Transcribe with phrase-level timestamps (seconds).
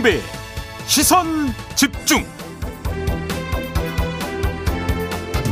[0.00, 0.20] 김종배
[0.86, 1.26] 시선
[1.76, 2.24] 집중.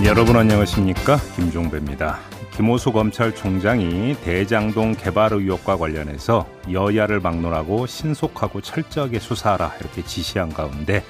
[0.05, 1.19] 여러분 안녕하십니까?
[1.37, 2.19] 김종배입니다.
[2.57, 11.05] 김호수 검찰총장이 대장동 개발 의혹과 관련해서 여야를 막론하고 신속하고 철저하게 수사하라 이렇게 지시한 가운데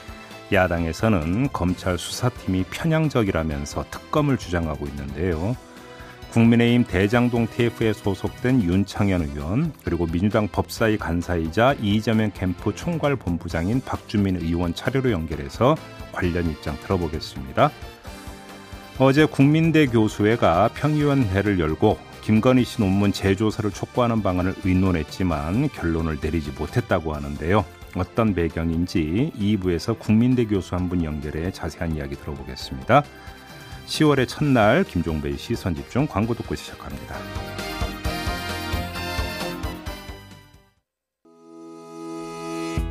[0.52, 5.56] 야당에서는 검찰 수사팀이 편향적이라면서 특검을 주장하고 있는데요.
[6.32, 14.36] 국민의힘 대장동 TF에 소속된 윤창현 의원 그리고 민주당 법사위 간사이자 이재명 캠프 총괄 본부장인 박주민
[14.36, 15.76] 의원 차례로 연결해서
[16.12, 17.70] 관련 입장 들어보겠습니다.
[18.98, 27.14] 어제 국민대 교수회가 평의원회를 열고 김건희 씨 논문 재조사를 촉구하는 방안을 의논했지만 결론을 내리지 못했다고
[27.14, 27.64] 하는데요.
[27.96, 33.02] 어떤 배경인지 2부에서 국민대 교수 한 분 연결해 자세한 이야기 들어보겠습니다.
[33.88, 37.16] 10월의 첫날 김종배의 시선 집중 광고 듣고 시작합니다.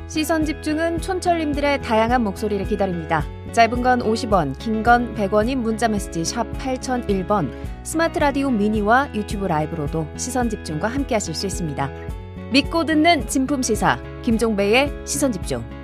[0.07, 3.23] 시선 집중은 촌철님들의 다양한 목소리를 기다립니다.
[3.53, 7.51] 짧은 건 50원, 긴 건 100원인 문자 메시지 샵 8001번,
[7.83, 11.89] 스마트 라디오 미니와 유튜브 라이브로도 시선 집중과 함께 하실 수 있습니다.
[12.51, 15.76] 믿고 듣는 진품 시사 김종배의 시선 집중.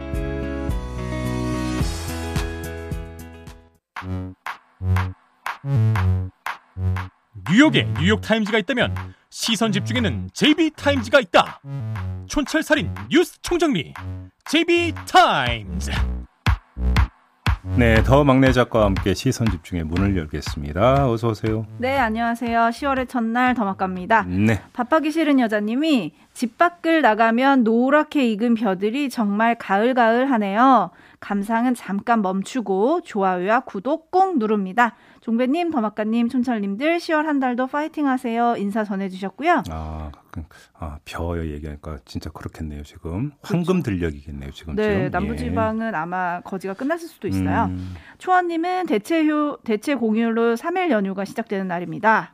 [7.53, 11.61] 뉴욕에 뉴욕타임즈가 있다면 시선 집중에는 JB타임즈가 있다.
[12.27, 13.93] 촌철살인 뉴스 총정리
[14.45, 15.91] JB타임즈.
[17.77, 21.09] 네, 더 막내 작가와 함께 시선 집중의 문을 열겠습니다.
[21.09, 21.65] 어서 오세요.
[21.77, 22.59] 네, 안녕하세요.
[22.59, 24.23] 10월의 첫날 더막갑니다.
[24.23, 24.61] 네.
[24.73, 30.91] 밥하기 싫은 여자님이 집 밖을 나가면 노랗게 익은 벼들이 정말 가을가을 하네요.
[31.21, 34.95] 감상은 잠깐 멈추고 좋아요와 구독 꼭 누릅니다.
[35.21, 38.55] 종배님, 더막가님, 촌철님들 10월 한 달도 파이팅 하세요.
[38.57, 39.63] 인사 전해주셨고요.
[39.71, 40.11] 아,
[40.79, 42.83] 아 벼 얘기하니까 진짜 그렇겠네요.
[42.83, 44.51] 지금 황금 들녘이겠네요.
[44.51, 44.75] 지금.
[44.75, 45.09] 네, 지금.
[45.11, 45.97] 남부지방은 예.
[45.97, 47.65] 아마 거지가 끝났을 수도 있어요.
[47.65, 47.93] 음.
[48.17, 52.33] 초원님은 대체휴 대체 공휴일로 3일 연휴가 시작되는 날입니다.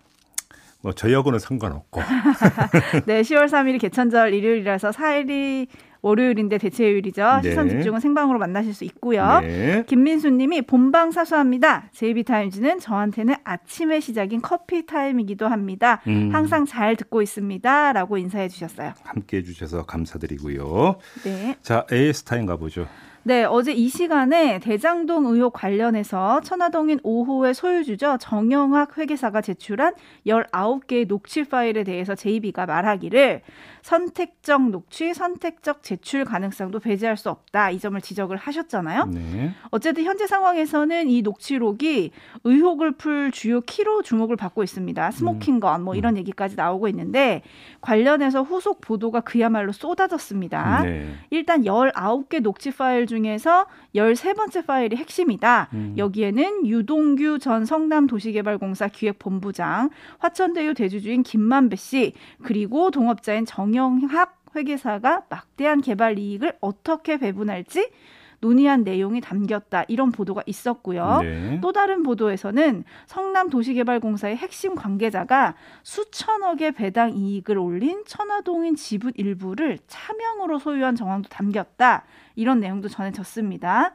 [0.81, 2.01] 뭐 저희하고는 상관없고.
[3.05, 5.67] 네, 10월 3일이 개천절 일요일이라서 4일이
[6.01, 7.41] 월요일인데 대체요일이죠.
[7.43, 7.49] 네.
[7.49, 9.41] 시선 집중은 생방으로 만나실 수 있고요.
[9.41, 9.83] 네.
[9.87, 11.89] 김민수 님이 본방 사수합니다.
[11.93, 16.01] 제이비 타임즈는 저한테는 아침의 시작인 커피 타임이기도 합니다.
[16.07, 16.29] 음.
[16.31, 17.93] 항상 잘 듣고 있습니다.
[17.93, 18.93] 라고 인사해 주셨어요.
[19.03, 20.95] 함께 해 주셔서 감사드리고요.
[21.23, 21.55] 네.
[21.61, 22.87] 자, AS time 가보죠.
[23.23, 28.17] 네, 어제 이 시간에 대장동 의혹 관련해서 천화동인 5호의 소유주죠.
[28.19, 29.93] 정영학 회계사가 제출한
[30.25, 33.41] 19개의 녹취 파일에 대해서 JB가 말하기를
[33.81, 37.71] 선택적 녹취, 선택적 제출 가능성도 배제할 수 없다.
[37.71, 39.05] 이 점을 지적을 하셨잖아요.
[39.05, 39.53] 네.
[39.71, 42.11] 어쨌든 현재 상황에서는 이 녹취록이
[42.43, 45.11] 의혹을 풀 주요 키로 주목을 받고 있습니다.
[45.11, 46.17] 스모킹건 뭐 이런 음.
[46.17, 47.41] 얘기까지 나오고 있는데
[47.81, 50.83] 관련해서 후속 보도가 그야말로 쏟아졌습니다.
[50.83, 51.13] 네.
[51.29, 53.65] 일단 19개 녹취 파일 중에서
[53.95, 55.69] 13번째 파일이 핵심이다.
[55.73, 55.93] 음.
[55.97, 62.13] 여기에는 유동규 전 성남도시개발공사 기획본부장, 화천대유 대주주인 김만배 씨,
[62.43, 67.89] 그리고 동업자인 정 영학 회계사가 막대한 개발 이익을 어떻게 배분할지
[68.41, 71.19] 논의한 내용이 담겼다 이런 보도가 있었고요.
[71.21, 71.59] 네.
[71.61, 80.59] 또 다른 보도에서는 성남 도시개발공사의 핵심 관계자가 수천억의 배당 이익을 올린 천화동인 지분 일부를 차명으로
[80.59, 82.05] 소유한 정황도 담겼다.
[82.35, 83.93] 이런 내용도 전해졌습니다.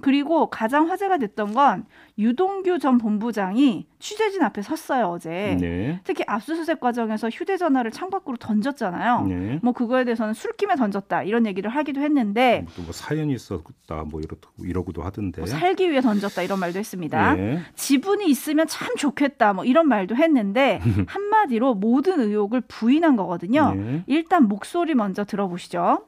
[0.00, 1.84] 그리고 가장 화제가 됐던 건
[2.18, 5.56] 유동규 전 본부장이 취재진 앞에 섰어요 어제.
[5.60, 6.00] 네.
[6.04, 9.22] 특히 압수수색 과정에서 휴대전화를 창밖으로 던졌잖아요.
[9.26, 9.60] 네.
[9.62, 14.36] 뭐 그거에 대해서는 술김에 던졌다 이런 얘기를 하기도 했는데 또 뭐 사연이 있었다 뭐 이러,
[14.62, 15.40] 이러고도 하던데.
[15.40, 17.34] 뭐 살기 위해 던졌다 이런 말도 했습니다.
[17.34, 17.60] 네.
[17.74, 23.74] 지분이 있으면 참 좋겠다 뭐 이런 말도 했는데 한마디로 모든 의혹을 부인한 거거든요.
[23.74, 24.04] 네.
[24.06, 26.06] 일단 목소리 먼저 들어보시죠.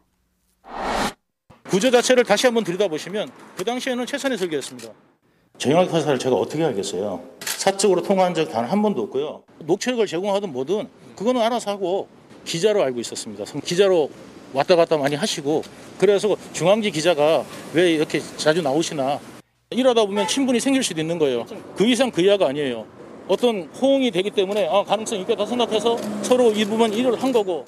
[1.68, 4.90] 구조 자체를 다시 한번 들여다보시면 그 당시에는 최선의 설계였습니다.
[5.58, 7.20] 정영학 판사를 제가 어떻게 알겠어요?
[7.44, 9.42] 사적으로 통화한 적 단 한 번도 없고요.
[9.64, 12.08] 녹취록을 제공하든 뭐든 그거는 알아서 하고
[12.44, 13.44] 기자로 알고 있었습니다.
[13.64, 14.08] 기자로
[14.54, 15.62] 왔다 갔다 많이 하시고
[15.98, 17.44] 그래서 중앙지 기자가
[17.74, 19.18] 왜 이렇게 자주 나오시나
[19.70, 21.44] 이러다 보면 친분이 생길 수도 있는 거예요.
[21.76, 22.86] 그 이상 그 이하가 아니에요.
[23.26, 27.66] 어떤 호응이 되기 때문에 아, 가능성이 있겠다 생각해서 서로 이 부분 일을 한 거고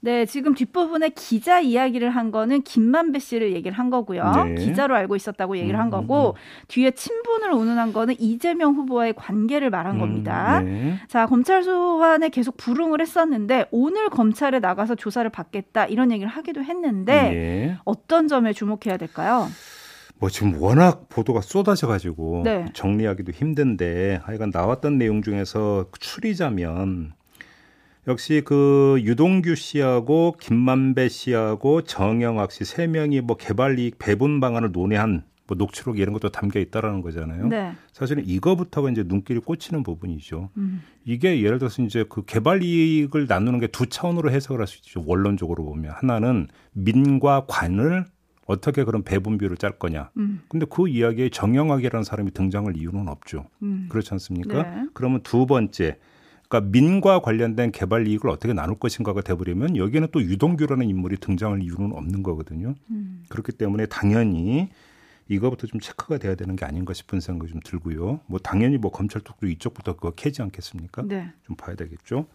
[0.00, 4.44] 네, 지금 뒷부분에 기자 이야기를 한 거는 김만배 씨를 얘기를 한 거고요.
[4.44, 4.54] 네.
[4.54, 6.64] 기자로 알고 있었다고 얘기를 한 음, 거고 음, 음.
[6.68, 10.60] 뒤에 친분을 운운한 거는 이재명 후보와의 관계를 말한 겁니다.
[10.60, 10.98] 네.
[11.08, 17.22] 자, 검찰 소환에 계속 불응을 했었는데 오늘 검찰에 나가서 조사를 받겠다 이런 얘기를 하기도 했는데
[17.22, 17.76] 네.
[17.84, 19.48] 어떤 점에 주목해야 될까요?
[20.18, 22.66] 뭐 지금 워낙 보도가 쏟아져 가지고 네.
[22.72, 27.12] 정리하기도 힘든데 하여간 나왔던 내용 중에서 추리자면
[28.08, 34.70] 역시 그 유동규 씨하고 김만배 씨하고 정영학 씨 세 명이 뭐 개발 이익 배분 방안을
[34.72, 37.46] 논의한 뭐 녹취록 이런 것도 담겨 있다라는 거잖아요.
[37.48, 37.72] 네.
[37.92, 40.50] 사실은 이거부터가 이제 눈길이 꽂히는 부분이죠.
[40.56, 40.82] 음.
[41.04, 45.02] 이게 예를 들어서 이제 그 개발 이익을 나누는 게 두 차원으로 해석을 할 수 있죠.
[45.06, 48.06] 원론적으로 보면 하나는 민과 관을
[48.46, 50.10] 어떻게 그런 배분비를 짤 거냐.
[50.16, 50.42] 음.
[50.48, 53.46] 근데 그 이야기에 정영학이라는 사람이 등장할 이유는 없죠.
[53.62, 53.86] 음.
[53.88, 54.62] 그렇지 않습니까?
[54.62, 54.86] 네.
[54.94, 55.98] 그러면 두 번째,
[56.48, 61.92] 그러니까 민과 관련된 개발 이익을 어떻게 나눌 것인가가 돼버리면 여기는 또 유동규라는 인물이 등장할 이유는
[61.92, 62.74] 없는 거거든요.
[62.90, 63.24] 음.
[63.28, 64.68] 그렇기 때문에 당연히
[65.28, 68.20] 이거부터 좀 체크가 돼야 되는 게 아닌가 싶은 생각이 좀 들고요.
[68.26, 71.02] 뭐 당연히 뭐 검찰 쪽도 이쪽부터 그거 캐지 않겠습니까?
[71.02, 71.32] 네.
[71.44, 72.26] 좀 봐야 되겠죠.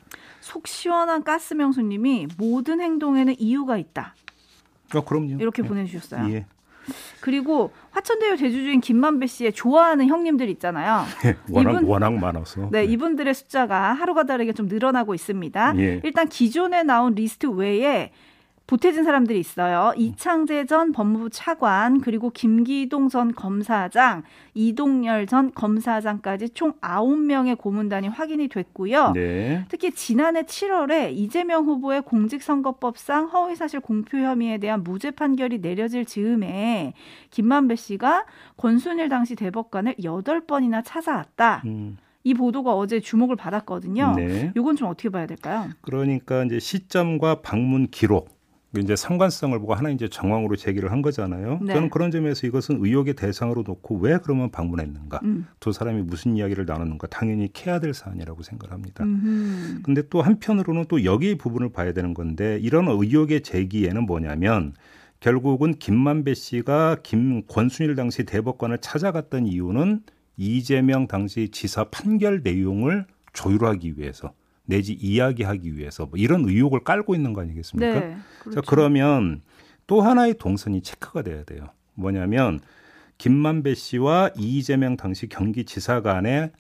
[0.41, 4.13] 속 시원한 가스 명수님이 모든 행동에는 이유가 있다.
[4.93, 5.37] 아, 그럼요.
[5.39, 5.67] 이렇게 예.
[5.67, 6.33] 보내주셨어요.
[6.33, 6.45] 예.
[7.19, 11.03] 그리고 화천대유 대주주인 김만배 씨의 좋아하는 형님들 있잖아요.
[11.49, 12.69] 워낙 이분- 워낙 많아서.
[12.71, 15.73] 네, 이분들의 숫자가 하루가 다르게 좀 늘어나고 있습니다.
[15.77, 16.01] 예.
[16.03, 18.11] 일단 기존에 나온 리스트 외에
[18.71, 19.91] 보태진 사람들이 있어요.
[19.97, 24.23] 이창재 전 법무부 차관, 그리고 김기동 전 검사장,
[24.53, 29.11] 이동열 전 검사장까지 총 9명의 고문단이 확인이 됐고요.
[29.11, 29.65] 네.
[29.67, 36.93] 특히 지난해 7월에 이재명 후보의 공직선거법상 허위사실 공표 혐의에 대한 무죄 판결이 내려질 즈음에
[37.29, 38.25] 김만배 씨가
[38.55, 41.63] 권순일 당시 대법관을 8번이나 찾아왔다.
[41.65, 44.13] 음, 이 보도가 어제 주목을 받았거든요.
[44.15, 44.53] 네.
[44.55, 45.67] 이건 좀 어떻게 봐야 될까요?
[45.81, 48.40] 그러니까 이제 시점과 방문 기록
[48.77, 51.59] 이제 상관성을 보고 하나 이제 정황으로 제기를 한 거잖아요.
[51.61, 51.73] 네.
[51.73, 55.19] 저는 그런 점에서 이것은 의혹의 대상으로 놓고 왜 그러면 방문했는가?
[55.23, 55.47] 음.
[55.59, 57.07] 두 사람이 무슨 이야기를 나누는가?
[57.07, 59.03] 당연히 캐야 될 사안이라고 생각을 합니다.
[59.03, 59.81] 음흠.
[59.83, 64.73] 근데 또 한편으로는 또 여기 부분을 봐야 되는 건데 이런 의혹의 제기에는 뭐냐면
[65.19, 70.01] 결국은 김만배 씨가 김 권순일 당시 대법관을 찾아갔던 이유는
[70.37, 74.33] 이재명 당시 지사 판결 내용을 조율하기 위해서
[74.71, 77.99] 내지 이야기하기 위해서 뭐 이런 의혹을 깔고 있는 거 아니겠습니까?
[77.99, 78.17] 네.
[78.53, 79.41] 자, 그러면
[79.85, 81.67] 또 하나의 동선이 체크가 돼야 돼요.
[81.93, 82.61] 뭐냐면
[83.17, 86.53] 김만배 씨와 이재명 당시 경기지사 간에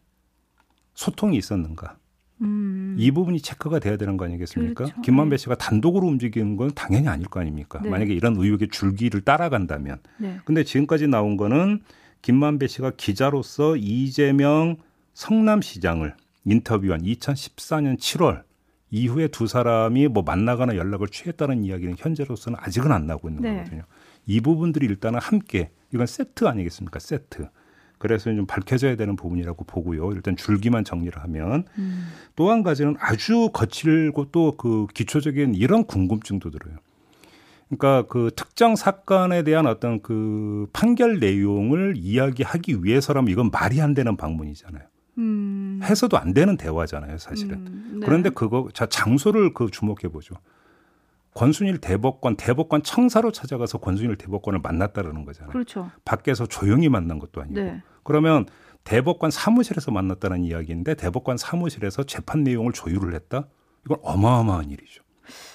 [0.93, 1.95] 소통이 있었는가?
[2.41, 2.97] 음.
[2.99, 4.85] 이 부분이 체크가 돼야 되는 거 아니겠습니까?
[4.85, 5.01] 그렇죠.
[5.01, 7.79] 김만배 씨가 단독으로 움직이는 건 당연히 아닐 거 아닙니까?
[7.81, 7.89] 네.
[7.89, 9.99] 만약에 이런 의혹의 줄기를 따라간다면.
[10.17, 10.37] 네.
[10.43, 11.79] 근데 지금까지 나온 거는
[12.21, 14.75] 김만배 씨가 기자로서 이재명
[15.13, 16.13] 성남시장을
[16.45, 18.43] 인터뷰한 2014년 7월
[18.89, 23.57] 이후에 두 사람이 뭐 만나거나 연락을 취했다는 이야기는 현재로서는 아직은 안 나오고 있는 네.
[23.57, 23.83] 거거든요.
[24.25, 26.99] 이 부분들이 일단은 함께 이건 세트 아니겠습니까?
[26.99, 27.47] 세트.
[27.97, 30.11] 그래서 좀 밝혀져야 되는 부분이라고 보고요.
[30.13, 32.07] 일단 줄기만 정리를 하면 음.
[32.35, 36.77] 또한 가지는 아주 거칠고 또 그 기초적인 이런 궁금증도 들어요.
[37.69, 44.17] 그러니까 그 특정 사건에 대한 어떤 그 판결 내용을 이야기하기 위해서라면 이건 말이 안 되는
[44.17, 44.83] 방문이잖아요.
[45.17, 45.79] 음.
[45.83, 47.67] 해서도 안 되는 대화잖아요, 사실은.
[47.67, 48.05] 음, 네.
[48.05, 50.35] 그런데 그거 자 장소를 그 주목해 보죠.
[51.33, 55.51] 권순일 대법관 대법관 청사로 찾아가서 권순일 대법관을 만났다라는 거잖아요.
[55.51, 55.89] 그렇죠.
[56.03, 57.59] 밖에서 조용히 만난 것도 아니고.
[57.59, 57.81] 네.
[58.03, 58.45] 그러면
[58.83, 63.47] 대법관 사무실에서 만났다는 이야기인데 대법관 사무실에서 재판 내용을 조율을 했다?
[63.85, 65.03] 이건 어마어마한 일이죠.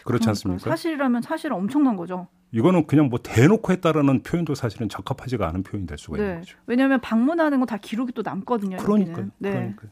[0.05, 0.31] 그렇지 그러니까요.
[0.31, 0.71] 않습니까?
[0.71, 2.29] 사실이라면 사실 엄청난 거죠.
[2.57, 6.39] 이거는 그냥 뭐 대놓고 했다라는 표현도 사실은 적합하지가 않은 표현이 될 수가 있는 네.
[6.39, 6.57] 거죠.
[6.67, 8.79] 왜냐하면 방문하는 거다 기록이 또 남거든요.
[8.79, 9.29] 그러니까요.
[9.37, 9.51] 네.
[9.51, 9.91] 그러니까요.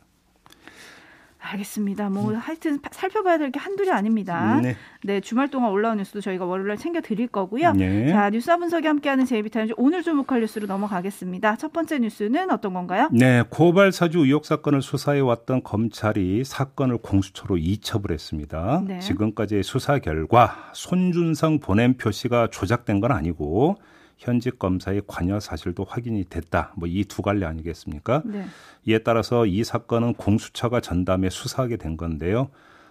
[1.45, 2.09] 알겠습니다.
[2.11, 4.61] 뭐 하여튼 파- 살펴봐야 될 게 한둘이 아닙니다.
[4.63, 4.75] 네.
[5.05, 5.21] 네.
[5.21, 7.73] 주말 동안 올라온 뉴스도 저희가 월요일에 챙겨 드릴 거고요.
[7.73, 8.09] 네.
[8.11, 11.57] 자, 뉴스와 분석이 함께하는 제이비타임즈 오늘 주목할 뉴스로 넘어가겠습니다.
[11.57, 13.09] 첫 번째 뉴스는 어떤 건가요?
[13.13, 18.83] 네, 고발 사주 의혹 사건을 수사해 왔던 검찰이 사건을 공수처로 이첩을 했습니다.
[18.87, 18.99] 네.
[19.01, 23.77] 지금까지의 수사 결과 손준성 보냄 표시가 조작된 건 아니고
[24.17, 26.73] 현직 검사의 관여 사실도 확인이 됐다.
[26.77, 28.23] 뭐 이 두 갈래 아니겠습니까?
[28.25, 28.45] 네.
[28.87, 32.51] 이에 따라서 이 사건은 공수처가 전담해 수사하게 된 건데요.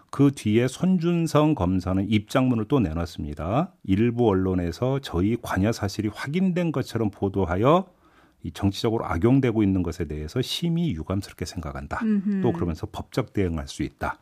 [0.10, 3.74] 그 뒤에 손준성 검사는 입장문을 또 내놨습니다.
[3.86, 7.88] 일부 언론에서 저희 관여 사실이 확인된 것처럼 보도하여
[8.44, 12.02] 이 정치적으로 악용되고 있는 것에 대해서 심히 유감스럽게 생각한다.
[12.04, 12.42] 음흠.
[12.42, 14.20] 또 그러면서 법적 대응할 수 있다.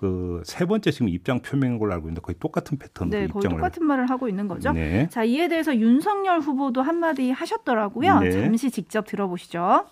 [0.00, 3.58] 그 세 번째 지금 입장 표명인 걸로 알고 있는데 거의 똑같은 패턴으로 네, 거의 입장을
[3.58, 4.72] 똑같은 말을 하고 있는 거죠.
[4.72, 5.06] 네.
[5.10, 8.20] 자, 이에 대해서 윤석열 후보도 한마디 하셨더라고요.
[8.20, 8.30] 네.
[8.30, 9.84] 잠시 직접 들어보시죠.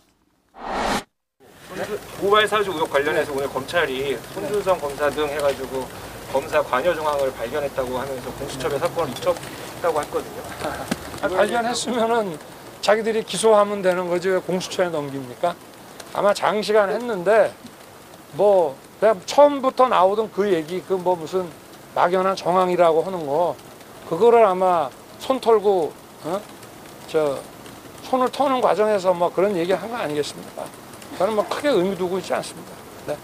[2.21, 5.87] 고발 사주 의혹 관련해서 오늘 검찰이 손준성 검사 등 해가지고
[6.33, 10.43] 검사 관여 정황을 발견했다고 하면서 공수처에 사건을 입촉했다고 했거든요.
[11.23, 12.39] 아, 발견했으면은
[12.81, 15.55] 자기들이 기소하면 되는 거지 왜 공수처에 넘깁니까?
[16.15, 17.53] 아마 장시간 했는데
[18.33, 21.49] 뭐 그냥 처음부터 나오던 그 얘기 그 뭐 무슨
[21.95, 23.55] 막연한 정황이라고 하는 거
[24.09, 24.89] 그거를 아마
[25.19, 25.93] 손 털고
[26.25, 26.41] 어?
[27.09, 27.39] 저
[28.05, 30.65] 손을 터는 과정에서 뭐 그런 얘기 한 거 아니겠습니까?
[31.19, 32.71] 저는 뭐 크게 의미 두고 있지 않습니다.
[33.07, 33.17] 네.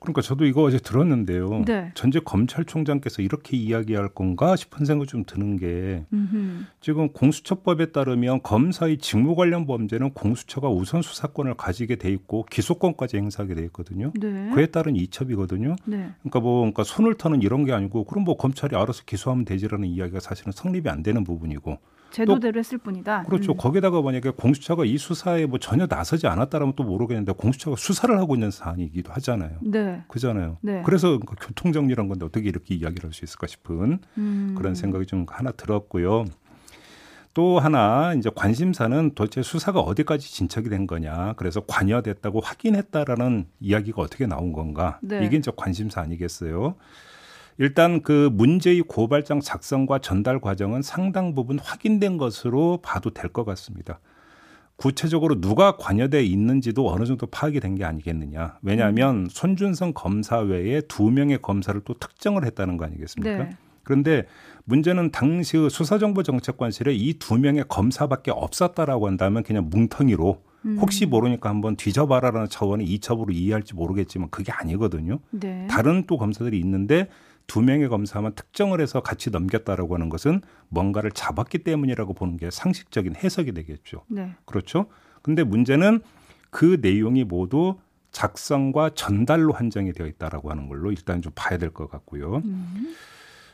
[0.00, 1.64] 그러니까 저도 이거 어제 들었는데요.
[1.66, 1.92] 네.
[1.94, 6.64] 전직 검찰총장께서 이렇게 이야기할 건가 싶은 생각 좀 드는 게 음흠.
[6.80, 13.54] 지금 공수처법에 따르면 검사의 직무 관련 범죄는 공수처가 우선 수사권을 가지게 돼 있고 기소권까지 행사하게
[13.54, 14.10] 돼 있거든요.
[14.18, 14.50] 네.
[14.54, 15.76] 그에 따른 이첩이거든요.
[15.84, 16.10] 네.
[16.22, 20.20] 그러니까 뭐 그러니까 손을 터는 이런 게 아니고 그럼 뭐 검찰이 알아서 기소하면 되지라는 이야기가
[20.20, 21.78] 사실은 성립이 안 되는 부분이고
[22.10, 23.24] 제도대로 했을 뿐이다.
[23.24, 23.52] 그렇죠.
[23.52, 23.56] 음.
[23.56, 28.50] 거기다가 만약에 공수처가 이 수사에 뭐 전혀 나서지 않았다라면 또 모르겠는데 공수처가 수사를 하고 있는
[28.50, 29.58] 사안이기도 하잖아요.
[29.62, 30.02] 네.
[30.08, 30.58] 그잖아요.
[30.60, 30.82] 네.
[30.84, 34.54] 그래서 그 교통정리란 건데 어떻게 이렇게 이야기를 할 수 있을까 싶은 음.
[34.56, 36.26] 그런 생각이 좀 하나 들었고요.
[37.32, 41.34] 또 하나 이제 관심사는 도대체 수사가 어디까지 진척이 된 거냐.
[41.36, 44.98] 그래서 관여됐다고 확인했다라는 이야기가 어떻게 나온 건가.
[45.00, 45.24] 네.
[45.24, 46.74] 이게 이제 관심사 아니겠어요.
[47.60, 54.00] 일단 그 문제의 고발장 작성과 전달 과정은 상당 부분 확인된 것으로 봐도 될 것 같습니다.
[54.76, 58.56] 구체적으로 누가 관여돼 있는지도 어느 정도 파악이 된 게 아니겠느냐.
[58.62, 63.44] 왜냐하면 손준성 검사 외에 두 명의 검사를 또 특정을 했다는 거 아니겠습니까?
[63.44, 63.50] 네.
[63.82, 64.24] 그런데
[64.64, 70.78] 문제는 당시 의 수사정보정책관실에 이 두 명의 검사밖에 없었다라고 한다면 그냥 뭉텅이로 음.
[70.80, 75.18] 혹시 모르니까 한번 뒤져봐라라는 차원의 이첩으로 이해할지 모르겠지만 그게 아니거든요.
[75.30, 75.66] 네.
[75.68, 77.08] 다른 또 검사들이 있는데
[77.50, 83.16] 두 명의 검사만 특정을 해서 같이 넘겼다라고 하는 것은 뭔가를 잡았기 때문이라고 보는 게 상식적인
[83.16, 84.04] 해석이 되겠죠.
[84.06, 84.36] 네.
[84.44, 84.86] 그렇죠?
[85.20, 85.98] 근데 문제는
[86.50, 87.74] 그 내용이 모두
[88.12, 92.36] 작성과 전달로 한정이 되어 있다라고 하는 걸로 일단 좀 봐야 될 것 같고요.
[92.44, 92.94] 음.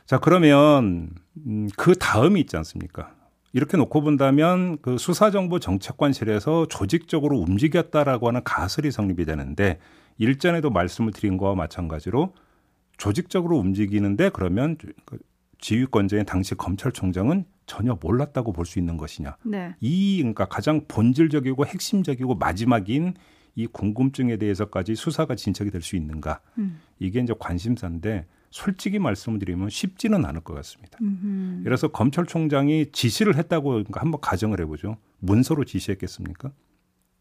[0.05, 1.09] 자, 그러면
[1.47, 3.15] 음, 그 다음이 있지 않습니까?
[3.51, 9.79] 이렇게 놓고 본다면 그 수사정보 정책관실에서 조직적으로 움직였다라고 하는 가설이 성립이 되는데
[10.19, 12.33] 일전에도 말씀을 드린 거와 마찬가지로
[12.97, 15.17] 조직적으로 움직이는데 그러면 그
[15.59, 19.37] 지휘권자인 당시 검찰총장은 전혀 몰랐다고 볼 수 있는 것이냐.
[19.43, 19.75] 네.
[19.81, 23.13] 이 그러니까 가장 본질적이고 핵심적이고 마지막인
[23.55, 26.41] 이 궁금증에 대해서까지 수사가 진척이 될 수 있는가.
[26.59, 26.79] 음.
[26.99, 30.97] 이게 이제 관심사인데 솔직히 말씀을 드리면 쉽지는 않을 것 같습니다.
[31.01, 31.63] 음흠.
[31.63, 34.97] 그래서 검찰총장이 지시를 했다고 그러니까 한번 가정을 해보죠.
[35.19, 36.51] 문서로 지시했겠습니까?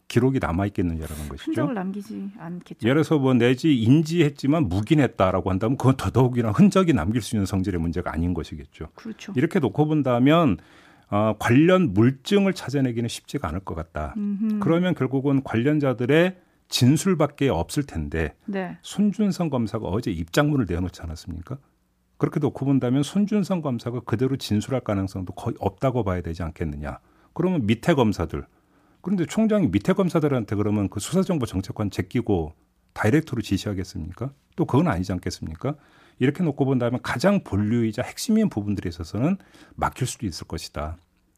[0.09, 1.51] 기록이 남아 있겠느냐라는 것이죠.
[1.51, 2.87] 흔적을 남기지 않겠죠.
[2.87, 8.13] 예를 들어서 뭐 내지 인지했지만 묵인했다라고 한다면 그건 더더욱이나 흔적이 남길 수 있는 성질의 문제가
[8.13, 8.89] 아닌 것이겠죠.
[8.95, 9.33] 그렇죠.
[9.37, 10.59] 이렇게 놓고 본다면
[11.09, 14.15] 어, 관련 물증을 찾아내기는 쉽지가 않을 것 같다.
[14.17, 14.59] 음흠.
[14.61, 16.37] 그러면 결국은 관련자들의
[16.69, 18.77] 진술밖에 없을 텐데 네.
[18.83, 21.59] 손준성 검사가 어제 입장문을 내놓지 않았습니까?
[22.19, 26.99] 그렇게 놓고 본다면 손준성 검사가 그대로 진술할 가능성도 거의 없다고 봐야 되지 않겠느냐.
[27.35, 28.45] 그러면 밑에 검사들.
[29.07, 32.55] 그런데 총장이 밑에 검사들한테 그러면 그 수사정보 정책관 제끼고
[32.93, 34.33] 다이렉트로 지시하겠습니까?
[34.57, 35.77] 또 그건 아니지 않겠습니까?
[36.19, 39.37] 이렇게 놓고 본다면 가장 본류이자 핵심인 부분들에 있어서는
[39.77, 40.97] 막힐 수도 있을 것이다.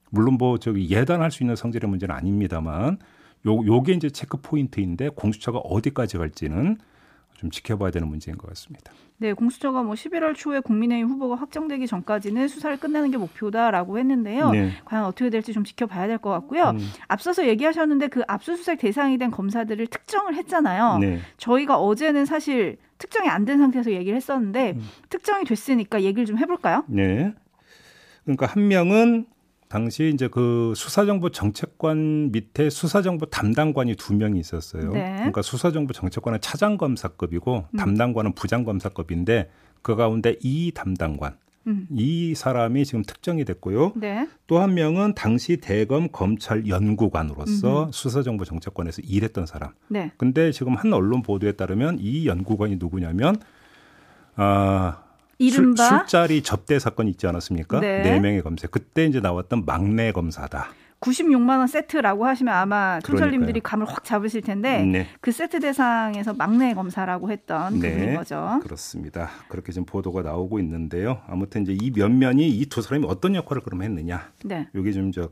[0.09, 2.97] 물론 뭐 저기 예단할 수 있는 성질의 문제는 아닙니다만
[3.47, 6.79] 요 요게 이제 체크 포인트인데 공수처가 어디까지 갈지는
[7.39, 8.93] 좀 지켜봐야 되는 문제인 것 같습니다.
[9.19, 14.51] 네, 공수처가 뭐 11월 초에 국민의힘 후보가 확정되기 전까지는 수사를 끝내는 게 목표다라고 했는데요.
[14.51, 14.73] 네.
[14.85, 16.71] 과연 어떻게 될지 좀 지켜봐야 될 것 같고요.
[16.71, 20.99] 음, 앞서서 얘기하셨는데 그 압수수색 대상이 된 검사들을 특정을 했잖아요.
[20.99, 21.21] 네.
[21.37, 24.83] 저희가 어제는 사실 특정이 안 된 상태에서 얘기를 했었는데 음.
[25.09, 26.83] 특정이 됐으니까 얘기를 좀 해볼까요?
[26.89, 27.33] 네.
[28.25, 29.27] 그러니까 한 명은
[29.69, 34.93] 당시 이제 그 수사정보 정책관 밑에 수사정보 담당관이 두 명이 있었어요.
[34.93, 35.15] 네.
[35.17, 37.77] 그러니까 수사정보 정책관은 차장검사급이고 음.
[37.77, 39.51] 담당관은 부장검사급인데
[39.83, 41.87] 그 가운데 이 담당관 음.
[41.91, 43.93] 이 사람이 지금 특정이 됐고요.
[43.97, 44.27] 네.
[44.47, 49.73] 또한 명은 당시 대검 검찰 연구관으로서 수사정보 정책관에서 일했던 사람.
[49.89, 50.13] 네.
[50.17, 53.37] 근데 지금 한 언론 보도에 따르면 이 연구관이 누구냐면
[54.35, 55.03] 아
[55.39, 57.81] 이른바 술, 술자리 접대 사건 있지 않았습니까?
[57.81, 58.03] 네.
[58.03, 58.67] 네 명의 검사.
[58.67, 60.69] 그때 이제 나왔던 막내 검사다.
[61.01, 63.61] 96만 원 세트라고 하시면 아마 촌철님들이.
[63.61, 65.07] 감을 확 잡으실 텐데 네.
[65.21, 67.93] 그 세트 대상에서 막내 검사라고 했던 네.
[67.93, 68.59] 그분인 거죠.
[68.65, 69.31] 그렇습니다.
[69.49, 71.21] 그렇게 지금 보도가 나오고 있는데요.
[71.29, 74.33] 아무튼 이제 이 면면이 이 두 사람이 어떤 역할을 그럼 했느냐.
[74.45, 74.69] 네.
[74.75, 75.31] 이게 좀 저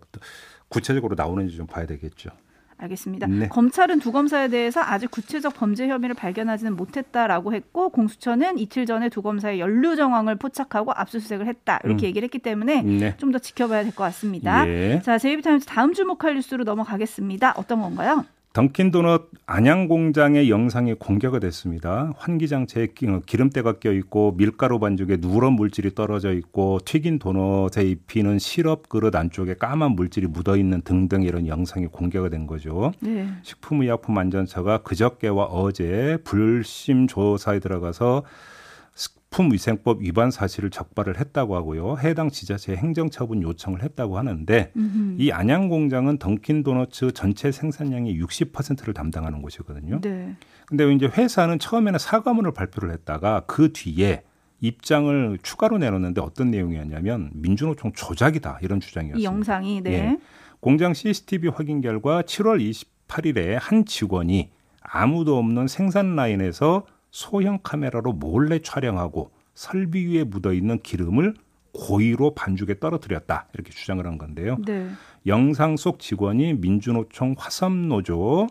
[0.68, 2.30] 구체적으로 나오는지 좀 봐야 되겠죠.
[2.78, 3.26] 알겠습니다.
[3.26, 3.48] 네.
[3.48, 9.22] 검찰은 두 검사에 대해서 아직 구체적 범죄 혐의를 발견하지는 못했다라고 했고 공수처는 이틀 전에 두
[9.22, 12.08] 검사의 연루 정황을 포착하고 압수수색을 했다 이렇게 음.
[12.08, 13.16] 얘기를 했기 때문에 네.
[13.16, 14.68] 좀더 지켜봐야 될 것 같습니다.
[14.68, 15.00] 예.
[15.02, 17.54] 자, JB TIMES 다음 주목할 뉴스로 넘어가겠습니다.
[17.56, 18.24] 어떤 건가요?
[18.56, 22.14] 던킨 도넛 안양 공장의 영상이 공개가 됐습니다.
[22.16, 27.82] 환기 장치에 기- 어, 기름때가 껴 있고 밀가루 반죽에 누런 물질이 떨어져 있고 튀긴 도넛에
[27.84, 32.92] 입히는 시럽 그릇 안쪽에 까만 물질이 묻어 있는 등등 이런 영상이 공개가 된 거죠.
[33.00, 33.28] 네.
[33.42, 38.55] 식품의약품안전처가 그저께와 어제 불심 조사에 들어가서 스-
[39.36, 41.98] 식품위생법 위반 사실을 적발을 했다고 하고요.
[41.98, 45.16] 해당 지자체에 행정처분 요청을 했다고 하는데 음흠.
[45.18, 50.00] 이 안양 공장은 던킨 도너츠 전체 생산량의 60%를 담당하는 곳이거든요.
[50.00, 50.34] 네.
[50.66, 54.22] 근데 이제 회사는 처음에는 사과문을 발표를 했다가 그 뒤에
[54.60, 59.20] 입장을 추가로 내놓는데 어떤 내용이었냐면 민주노총 조작이다 이런 주장이었습니다.
[59.20, 59.92] 이 영상이 네.
[59.92, 60.18] 예.
[60.60, 62.58] 공장 CCTV 확인 결과 7월
[63.08, 64.50] 28일에 한 직원이
[64.80, 71.32] 아무도 없는 생산 라인에서 소형 카메라로 몰래 촬영하고 설비 위에 묻어 있는 기름을
[71.72, 74.58] 고의로 반죽에 떨어뜨렸다 이렇게 주장을 한 건데요.
[74.66, 74.86] 네.
[75.26, 78.48] 영상 속 직원이 민주노총 화섬노조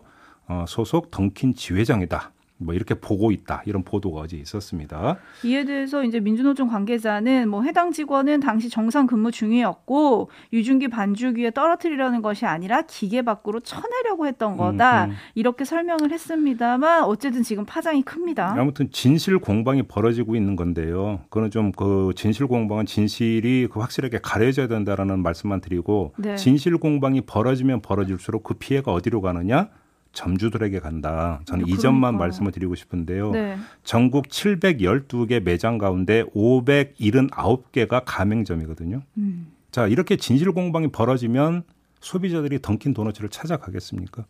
[0.48, 2.32] 어, 소속 던킨 지회장이다.
[2.58, 5.18] 뭐 이렇게 보고 있다 이런 보도가 어제 있었습니다.
[5.44, 11.50] 이에 대해서 이제 민주노총 관계자는 뭐 해당 직원은 당시 정상 근무 중이었고 유증기 반죽 위에
[11.50, 15.16] 떨어뜨리려는 것이 아니라 기계 밖으로 쳐내려고 했던 거다 음, 음.
[15.34, 18.54] 이렇게 설명을 했습니다만 어쨌든 지금 파장이 큽니다.
[18.58, 21.20] 아무튼 진실 공방이 벌어지고 있는 건데요.
[21.28, 26.36] 그거는 좀 그 진실 공방은 진실이 그 확실하게 가려져야 된다라는 말씀만 드리고 네.
[26.36, 29.68] 진실 공방이 벌어지면 벌어질수록 그 피해가 어디로 가느냐?
[30.16, 31.40] 점주들에게 간다.
[31.44, 31.82] 저는 이 그러니까.
[31.82, 33.30] 점만 말씀을 드리고 싶은데요.
[33.32, 33.56] 네.
[33.84, 39.02] 전국 712개 매장 가운데 579개가 가맹점이거든요.
[39.18, 39.52] 음.
[39.70, 41.62] 자, 이렇게 진실 공방이 벌어지면
[42.00, 44.24] 소비자들이 던킨 도너츠를 찾아가겠습니까?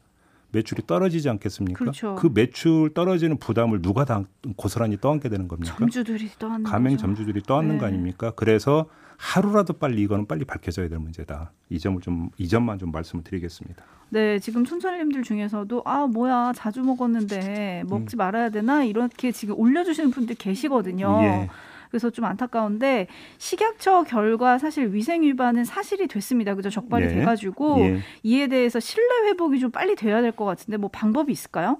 [0.57, 1.79] 매출이 떨어지지 않겠습니까?
[1.79, 2.15] 그렇죠.
[2.17, 4.23] 그 매출 떨어지는 부담을 누가 다
[4.57, 5.77] 고스란히 떠안게 되는 겁니까?
[5.79, 7.03] 점주들이 떠안는 가맹 거죠.
[7.03, 7.79] 점주들이 떠안는 네.
[7.79, 8.33] 거 아닙니까?
[8.37, 8.87] 그래서
[9.19, 11.53] 하루라도 빨리 이거는 빨리 밝혀져야 될 문제다.
[11.71, 13.85] 이 점을 좀 이 점만 좀 말씀을 드리겠습니다.
[14.09, 18.19] 네, 지금 촌철님들 중에서도 아 뭐야 자주 먹었는데 먹지 음.
[18.19, 21.19] 말아야 되나 이렇게 지금 올려주시는 분들 계시거든요.
[21.23, 21.49] 예.
[21.91, 26.55] 그래서 좀 안타까운데 식약처 결과 사실 위생 위반은 사실이 됐습니다.
[26.55, 26.71] 그죠?
[26.71, 27.15] 적발이 네.
[27.17, 28.01] 돼가지고 예.
[28.23, 31.79] 이에 대해서 신뢰 회복이 좀 빨리 돼야 될 것 같은데 뭐 방법이 있을까요?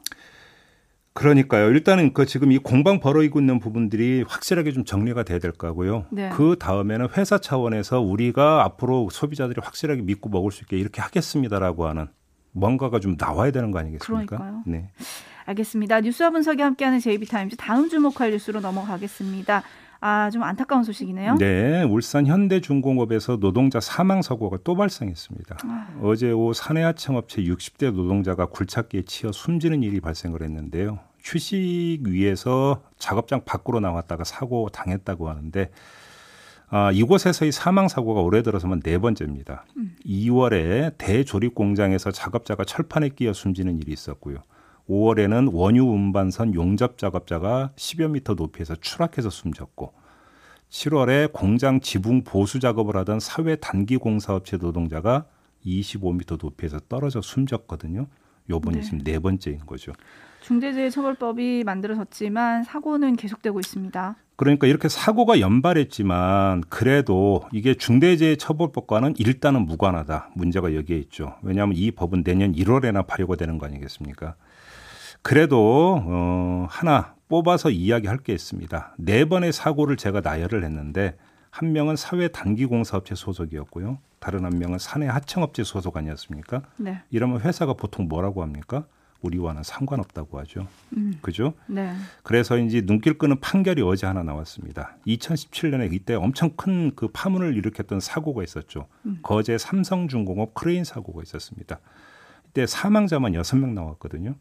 [1.13, 1.69] 그러니까요.
[1.71, 6.05] 일단은 그 지금 이 공방 벌어지고 있는 부분들이 확실하게 좀 정리가 돼야 될 거고요.
[6.11, 6.29] 네.
[6.31, 12.09] 그 다음에는 회사 차원에서 우리가 앞으로 소비자들이 확실하게 믿고 먹을 수 있게 이렇게 하겠습니다라고 하는
[12.53, 14.37] 뭔가가 좀 나와야 되는 거 아니겠습니까?
[14.37, 14.63] 그러니까요.
[14.67, 14.91] 네.
[15.47, 16.01] 알겠습니다.
[16.03, 19.63] 뉴스와 분석이 함께하는 JB타임즈 다음 주목할 뉴스로 넘어가겠습니다.
[20.07, 21.35] 아, 좀 안타까운 소식이네요.
[21.35, 25.57] 네, 울산 현대중공업에서 노동자 사망 사고가 또 발생했습니다.
[25.65, 25.89] 아.
[26.01, 31.01] 어제 오후 사내하청업체 60대 노동자가 굴착기에 치여 숨지는 일이 발생을 했는데요.
[31.25, 35.71] 휴식 위에서 작업장 밖으로 나왔다가 사고 당했다고 하는데
[36.69, 39.65] 아, 이곳에서의 사망 사고가 올해 들어서만 네 번째입니다.
[40.07, 44.39] 2월에 대조립 공장에서 작업자가 철판에 끼어 숨지는 일이 있었고요.
[44.89, 49.93] 5월에는 원유 운반선 용접 작업자가 10여 미터 높이에서 추락해서 숨졌고
[50.71, 55.27] 7월에 공장 지붕 보수 작업을 하던 사회 단기 공사업체 노동자가
[55.65, 58.07] 25미터 높이에서 떨어져 숨졌거든요.
[58.49, 58.83] 요번이 네.
[58.83, 59.93] 지금 네 번째인 거죠.
[60.43, 64.17] 중대재해처벌법이 만들어졌지만 사고는 계속되고 있습니다.
[64.37, 70.31] 그러니까 이렇게 사고가 연발했지만 그래도 이게 중대재해처벌법과는 일단은 무관하다.
[70.35, 71.35] 문제가 여기에 있죠.
[71.43, 74.37] 왜냐하면 이 법은 내년 1월에나 발효가 되는 거 아니겠습니까?
[75.27, 78.95] 그래도 어, 하나 뽑아서 이야기할 게 있습니다.
[78.97, 81.17] 네 번의 사고를 제가 나열을 했는데
[81.51, 83.99] 한 명은 사외 단기 공사업체 소속이었고요.
[84.21, 86.63] 다른 한 명은 사내 하청업체 소속 아니었습니까?
[86.77, 87.01] 네.
[87.11, 88.85] 이러면 회사가 보통 뭐라고 합니까?
[89.23, 90.69] 우리와는 상관없다고 하죠.
[90.97, 91.19] 음.
[91.23, 91.55] 그죠?
[91.67, 91.93] 네.
[92.23, 94.97] 그래서 이제 눈길 끄는 판결이 어제 하나 나왔습니다.
[95.09, 98.87] 2017년에 이때 엄청 큰 그 파문을 일으켰던 사고가 있었죠.
[99.07, 99.19] 음.
[99.23, 101.81] 거제 삼성중공업 크레인 사고가 있었습니다.
[102.51, 104.37] 이때 사망자만 여섯 명 나왔거든요.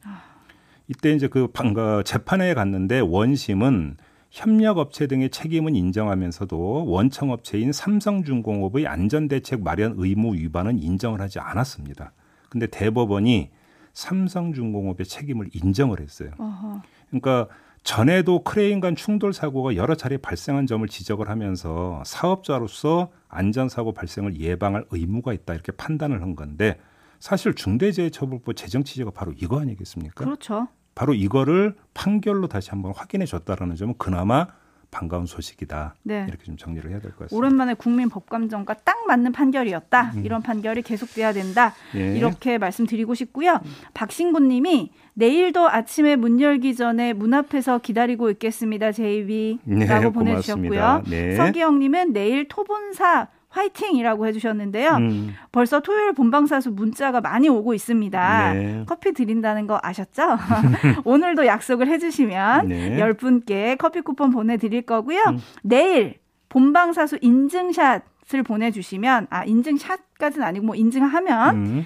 [0.88, 3.98] 이때 이제 그 방- 재판에 갔는데 원심은
[4.32, 12.12] 협력업체 등의 책임은 인정하면서도 원청업체인 삼성중공업의 안전대책 마련 의무 위반은 인정을 하지 않았습니다.
[12.50, 13.50] 근데 대법원이
[13.93, 16.32] 삼성중공업의 책임을 인정을 했어요.
[16.38, 16.82] 어허.
[17.10, 17.48] 그러니까
[17.84, 24.86] 전에도 크레인 간 충돌 사고가 여러 차례 발생한 점을 지적을 하면서 사업자로서 안전사고 발생을 예방할
[24.91, 26.78] 의무가 있다 이렇게 판단을 한 건데
[27.19, 30.23] 사실 중대재해처벌법 제정 취지가 바로 이거 아니겠습니까?
[30.23, 30.67] 그렇죠.
[30.95, 34.47] 바로 이거를 판결로 다시 한번 확인해 줬다라는 점은 그나마
[34.91, 35.95] 반가운 소식이다.
[36.04, 36.25] 네.
[36.30, 37.36] 이렇게 좀 정리를 해야 될 것 같습니다.
[37.36, 40.12] 오랜만에 국민 법감정과 딱 맞는 판결이었다.
[40.15, 40.25] 음.
[40.25, 41.73] 이런 판결이 계속돼야 된다.
[41.95, 42.15] 예.
[42.15, 43.60] 이렇게 말씀드리고 싶고요.
[43.93, 48.93] 박신구님이 내일도 아침에 문 열기 전에 문 앞에서 기다리고 있겠습니다.
[48.93, 51.04] JB라고 네, 보내주셨고요.
[51.10, 51.36] 네.
[51.36, 54.96] 서기영님은 내일 토본사 화이팅이라고 해주셨는데요.
[54.98, 58.54] 음, 벌써 토요일 본방사수 문자가 많이 오고 있습니다.
[58.54, 58.84] 네.
[58.86, 60.38] 커피 드린다는 거 아셨죠?
[61.06, 63.00] 오늘도 약속을 해주시면 네.
[63.00, 65.22] 열 분께 커피 쿠폰 보내드릴 거고요.
[65.30, 65.39] 음.
[65.63, 66.15] 내일
[66.50, 71.86] 본방사수 인증샷 을 보내주시면 아 인증샷까지는 아니고 뭐 인증하면 음,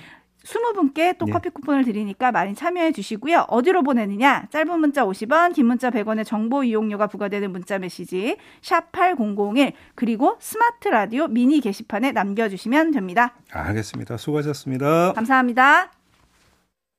[0.49, 1.31] 20분께 또 예.
[1.31, 3.45] 커피 쿠폰을 드리니까 많이 참여해 주시고요.
[3.47, 4.47] 어디로 보내느냐?
[4.49, 10.87] 짧은 문자 50원, 긴 문자 100원의 정보 이용료가 부과되는 문자 메시지 샵 8001 그리고 스마트
[10.87, 13.35] 라디오 미니 게시판에 남겨 주시면 됩니다.
[13.51, 14.17] 알겠습니다.
[14.17, 15.13] 수고하셨습니다.
[15.13, 15.98] 감사합니다.